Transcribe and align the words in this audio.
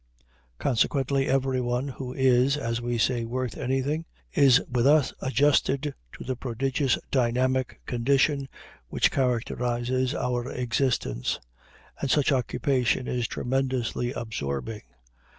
Consequently 0.57 1.27
everyone 1.27 1.89
who 1.89 2.11
is, 2.11 2.57
as 2.57 2.81
we 2.81 2.97
say, 2.97 3.23
worth 3.23 3.55
anything, 3.55 4.05
is 4.33 4.59
with 4.67 4.87
us 4.87 5.13
adjusted 5.21 5.93
to 6.13 6.23
the 6.23 6.35
prodigious 6.35 6.97
dynamic 7.11 7.81
condition 7.85 8.49
which 8.87 9.11
characterizes 9.11 10.15
our 10.15 10.51
existence. 10.51 11.39
And 11.99 12.09
such 12.09 12.31
occupation 12.31 13.07
is 13.07 13.27
tremendously 13.27 14.11
absorbing. 14.11 14.81